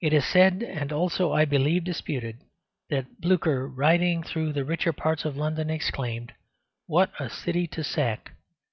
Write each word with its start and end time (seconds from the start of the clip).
It 0.00 0.12
is 0.12 0.24
said 0.24 0.62
(and 0.62 0.92
also, 0.92 1.32
I 1.32 1.46
believe, 1.46 1.82
disputed) 1.82 2.44
that 2.90 3.20
Blücher 3.20 3.68
riding 3.74 4.22
through 4.22 4.52
the 4.52 4.64
richer 4.64 4.92
parts 4.92 5.24
of 5.24 5.36
London 5.36 5.68
exclaimed, 5.68 6.32
"What 6.86 7.10
a 7.18 7.28
city 7.28 7.66
to 7.66 7.82
sack!" 7.82 8.36